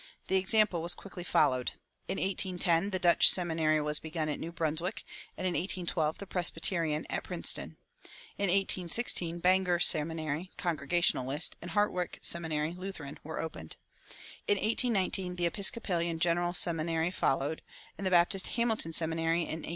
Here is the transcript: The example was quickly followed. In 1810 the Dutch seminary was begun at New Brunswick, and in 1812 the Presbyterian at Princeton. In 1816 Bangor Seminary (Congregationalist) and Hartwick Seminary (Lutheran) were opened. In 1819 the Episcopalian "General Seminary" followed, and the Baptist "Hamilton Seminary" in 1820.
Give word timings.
The 0.29 0.37
example 0.37 0.81
was 0.81 0.95
quickly 0.95 1.23
followed. 1.23 1.73
In 2.07 2.19
1810 2.19 2.89
the 2.89 2.97
Dutch 2.97 3.29
seminary 3.29 3.79
was 3.81 3.99
begun 3.99 4.29
at 4.29 4.39
New 4.39 4.51
Brunswick, 4.51 5.03
and 5.37 5.45
in 5.45 5.53
1812 5.53 6.17
the 6.17 6.25
Presbyterian 6.25 7.05
at 7.07 7.23
Princeton. 7.23 7.77
In 8.35 8.47
1816 8.49 9.37
Bangor 9.37 9.77
Seminary 9.79 10.49
(Congregationalist) 10.57 11.55
and 11.61 11.69
Hartwick 11.73 12.17
Seminary 12.23 12.73
(Lutheran) 12.75 13.19
were 13.23 13.39
opened. 13.39 13.75
In 14.47 14.55
1819 14.55 15.35
the 15.35 15.45
Episcopalian 15.45 16.17
"General 16.17 16.55
Seminary" 16.55 17.11
followed, 17.11 17.61
and 17.95 18.07
the 18.07 18.09
Baptist 18.09 18.47
"Hamilton 18.57 18.93
Seminary" 18.93 19.41
in 19.43 19.61
1820. 19.61 19.69